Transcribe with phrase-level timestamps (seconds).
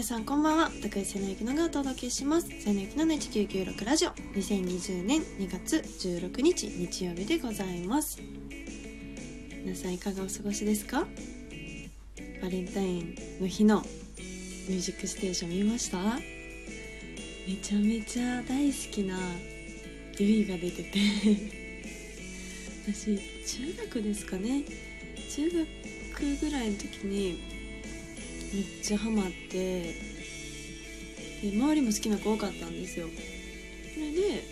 [0.00, 0.70] 皆さんこんばんは。
[0.82, 2.48] 高井瀬野ゆきのがお届けします。
[2.48, 4.10] 瀬野ゆきのの1996ラジオ。
[4.34, 8.18] 2020年2月16日日曜日でございます。
[9.62, 11.06] 皆さんいかがお過ごしですか？
[12.40, 13.82] バレンタインの日の
[14.70, 15.98] 「ミュージックステーション」見ました？
[17.46, 19.18] めちゃめちゃ大好きな
[20.16, 20.98] デュイが出てて。
[22.88, 24.62] 私中学ですかね。
[25.28, 27.59] 中学ぐらいの時に
[28.52, 29.94] めっちゃハマって
[31.42, 33.08] で周りも好きな子多かったんですよ。
[33.94, 34.44] それで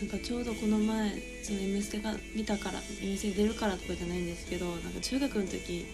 [0.00, 1.10] なんかちょうどこの前
[1.42, 5.84] その「M ステ」が見たから「M ステ」出るからとかじゃないんですけどなんか中学の時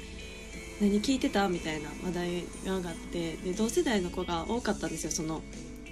[0.81, 5.43] 何聞いてたみたいな話題が上がってで同世代の子が多かったんですよその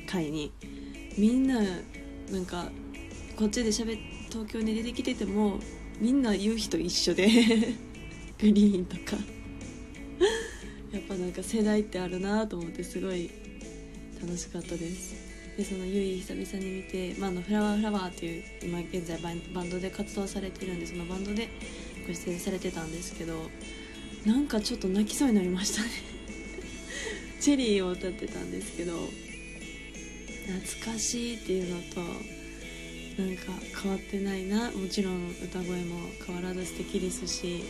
[0.07, 0.53] 回に。
[1.17, 1.61] みんな
[2.31, 2.71] なんか
[3.37, 3.99] こっちでしゃべ
[4.31, 5.61] 東京に出てきてても
[6.01, 7.27] みんな言う人一緒で
[8.39, 9.34] グリーンとか。
[11.15, 13.31] ぱなんか世代ってあるなと思ってすごい
[14.21, 15.15] 楽しかったです。
[15.57, 21.49] でそのゆい久々に見て、まあ、のフラワーフラワーっていう今現在バンドで活動されてるんでそのバンドで
[22.09, 23.35] ご出演されてたんですけど
[24.27, 25.91] なんかちょっと泣きそうになりましたね。
[27.41, 29.09] チェリーを歌ってたんですけど
[30.47, 32.01] 懐かしいっていうのと
[33.23, 34.73] なんか変わってないな。
[34.73, 37.63] もちろん歌声も変わらず素敵ですし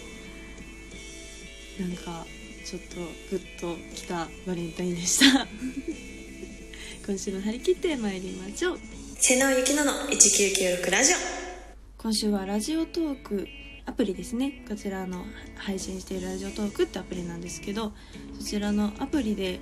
[1.79, 2.25] なんか
[2.65, 2.97] ちょっと
[3.31, 5.47] グッときたバレンタインでした。
[7.07, 8.79] 今週も張り切ってまいりましょう。
[9.21, 11.17] 瀬野ゆきのの1996ラジオ。
[11.99, 13.47] 今週はラジオトーク
[13.85, 14.65] アプリですね。
[14.67, 17.93] こちらの配信しているラジオトークってアプリなんですけど
[18.39, 19.61] そちらのアプリで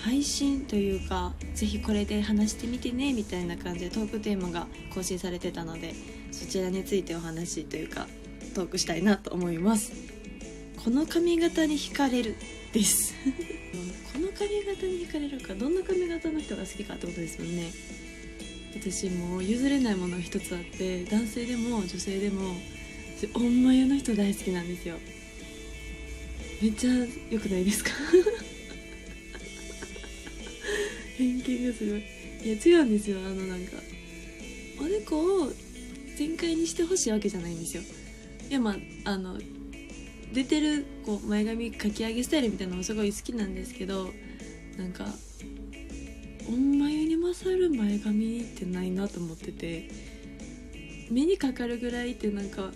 [0.00, 5.94] 配信というかぜひこれで話してみてねみたいな感じでトークテーマが更新されてたので
[6.30, 8.06] そちらについてお話というか
[8.54, 10.11] トークしたいなと思います
[10.82, 12.34] この髪型に惹かれる
[12.72, 13.14] です。
[14.12, 17.70] この髪型に惹かれるかどんな髪型の人が好きかってことですよね。
[18.74, 22.56] 私もう譲れないものが一つあって男性でも女性でも
[23.34, 24.98] おんまゆの人大好きなんですよ。
[26.60, 26.90] めっちゃ
[27.30, 27.90] 良くないですか？
[31.18, 32.02] 偏見がすごい。
[32.44, 33.18] いや違うんですよ。
[33.20, 33.76] あのなんか
[34.80, 35.52] おでこを
[36.16, 37.82] 全開にしてほしいわけじゃないんですよ。
[38.50, 38.72] いやま
[39.04, 39.38] ああの
[40.32, 44.08] 出てるこう前髪かき上げスタイルみたいなのもすごい好きなんですけど
[44.78, 45.06] なんか
[46.48, 49.88] おんまゆに勝る前髪ってないなと思ってて
[51.10, 52.70] 目にかかるぐらいってなんか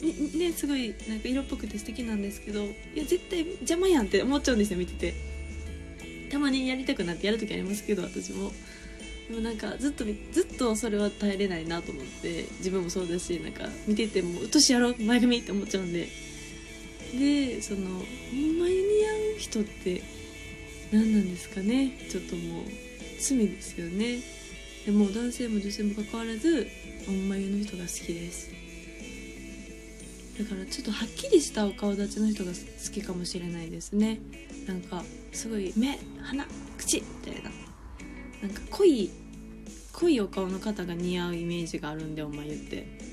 [0.00, 5.32] ねすごいなんか色っぽくて素敵なんですけどいや絶対邪魔やんって思っちゃうんですよ見てて。
[6.32, 8.50] たまにやりたくなってやる時ありますけど私も。
[9.28, 16.08] でもなんかずっとずっとそれは耐えれないなと思って自分もそうだしなんか見ててもうっとしやろう前髪って思っちゃうんで。
[17.18, 20.02] でそのほんまに似合う人って
[20.92, 21.98] 何なんですかね？
[22.10, 22.64] ちょっともう
[23.20, 24.20] 罪ですよね。
[24.86, 26.66] でも男性も女性もかかわらず
[27.06, 28.50] ほんまにの人が好きです。
[30.38, 32.56] だからちょっとはっきりしたお顔立ちの人が好
[32.92, 34.18] きかもしれないですね。
[34.66, 35.02] なんか
[35.32, 36.46] すごい目鼻
[36.78, 37.50] 口みたいな。
[38.42, 39.10] なんか濃い
[39.92, 43.11] 濃いお顔の方が似合うイメージがあるんでお前言って。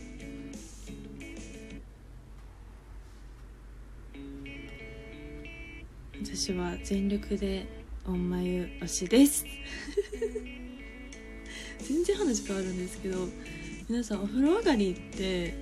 [6.34, 7.66] 私は全力で
[8.06, 9.46] 御眉推しです。
[11.88, 13.28] 全然話変わるんですけど
[13.90, 15.54] 皆さんお風呂上がりって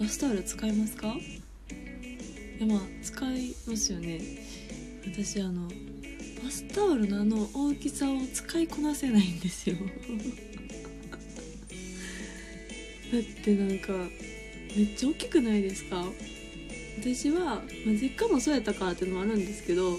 [0.00, 1.16] バスタオル使いますか？
[2.58, 4.20] いやまあ使いますよね。
[5.06, 5.68] 私あの
[6.42, 9.76] バスタオルのあの大きさを使いこなせないんですよ。
[13.12, 13.92] だってなんか
[14.76, 16.04] めっちゃ大きくないですか？
[16.98, 17.60] 私は、まあ、
[17.92, 19.98] 実家もそうやったからっていうのもあるんですけど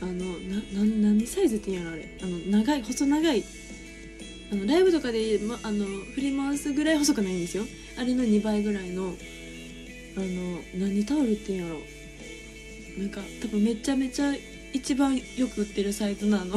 [0.00, 2.08] あのなな何サイズって言うんやろあれ。
[2.22, 3.44] あの長い細長い。
[4.52, 7.64] あのライブとかで、ま、あの振り回すぐらい細くないんですよ。
[7.98, 9.14] あれの2倍ぐらいの
[10.16, 11.80] あの何タオルって言うんやろ。
[12.98, 14.34] なんか多分めちゃめちゃ
[14.72, 16.56] 一番よく売ってるサイズなの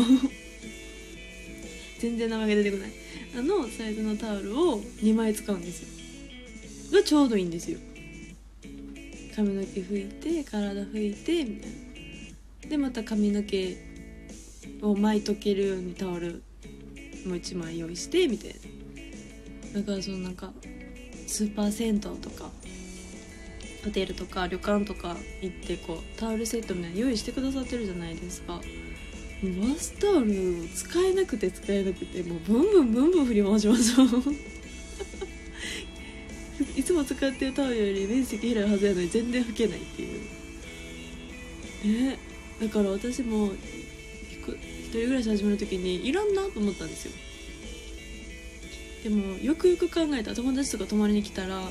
[1.99, 2.91] 全然名前が出てこない。
[3.37, 5.81] あのサイズのタオルを2枚使うんです
[6.91, 6.97] よ。
[6.99, 7.79] がちょうどいいんですよ。
[9.39, 11.69] 髪の毛拭いて体拭いてみたい
[12.63, 12.69] な。
[12.69, 13.77] でまた髪の毛
[14.81, 16.43] を巻いとけるようにタオル
[17.25, 18.55] もう1枚用意してみたい
[19.73, 19.79] な。
[19.79, 20.51] だからそのなんか
[21.25, 22.49] スーパー銭湯とか
[23.85, 28.59] ホテルとか旅館とか行ってこうタオルセットみたいな用意してくださってるじゃないですか。
[29.41, 33.95] バスタオル使えなくて使えなくてもうブンブンブンブン振り回します
[36.79, 42.17] いつも使ってるタオルより面積広いはずやのに全然拭けないっていうね。
[42.61, 47.11] だから私も一人暮らし始める時にいらんなと思ったんですよ。
[49.03, 51.61] でもよくよく考えた友達とか泊まりに来たら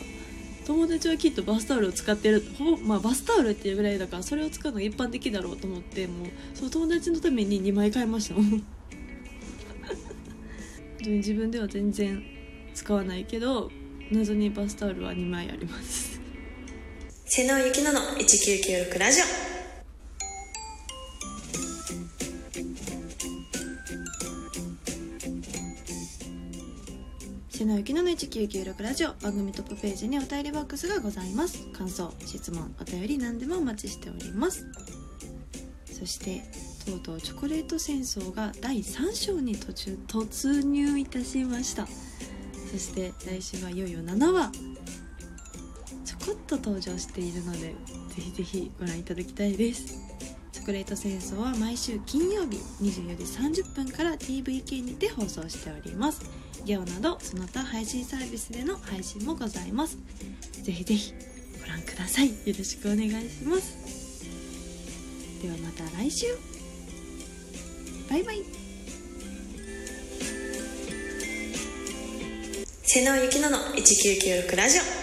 [0.67, 8.63] 友達はきっとバスタオルを使ってるほぼ、まあ、バスタオルっていうぐらいだからそれを使うのが一般的だろうと思ってもうその友達のために2枚買いましたもん。
[11.01, 12.23] 自分では全然
[12.75, 13.71] 使わないけど
[14.11, 16.19] 謎にバスタオルは2枚あります。
[17.27, 19.25] 瀬野ゆきのの1996ラジオ。
[27.51, 29.13] 瀬野ゆきのの1996ラジオ。
[29.15, 31.67] 番組トップページにお便りボックスがございます。
[31.73, 34.65] 感想質問お便り何でもお待ちしております。
[35.93, 36.43] そして
[36.87, 41.87] とうとうチョコレート戦争が第3章に途中突入いたしました
[42.71, 44.53] そして来週はいよいよ7話。
[46.05, 47.75] ちょこっと登場しているのでぜ
[48.19, 49.99] ひぜひご覧いただきたいです。
[50.53, 56.21] チョコレート戦争は毎週金曜日24時30分から TVK にて放送しております。
[56.65, 59.97] ゲオなどその他配信サービスでの配信もございます。
[60.63, 61.13] ぜひぜひ
[61.61, 62.29] ご覧ください。
[62.29, 64.23] よろしくお願いします。
[65.43, 66.27] ではまた来週。
[68.11, 68.68] バイバイ。
[72.99, 74.98] 瀬野ゆきのの1996ラジオ。